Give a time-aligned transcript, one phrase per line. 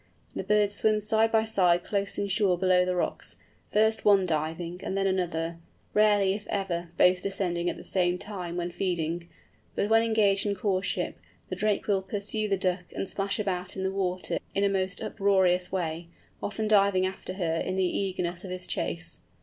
[0.35, 3.35] The birds swim side by side close inshore below the rocks,
[3.71, 5.59] first one diving, and then another,
[5.93, 9.29] rarely, if ever, both descending at the same time when feeding;
[9.75, 11.19] but when engaged in courtship,
[11.49, 15.03] the drake will pursue the duck, and splash about in the water in a most
[15.03, 16.07] uproarious way,
[16.41, 19.19] often diving after her in the eagerness of his chase.